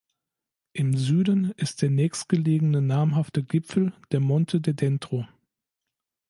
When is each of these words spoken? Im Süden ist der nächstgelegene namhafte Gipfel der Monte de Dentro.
Im 0.73 0.97
Süden 0.97 1.51
ist 1.57 1.83
der 1.83 1.91
nächstgelegene 1.91 2.81
namhafte 2.81 3.43
Gipfel 3.43 3.93
der 4.11 4.19
Monte 4.19 4.59
de 4.59 4.73
Dentro. 4.73 5.27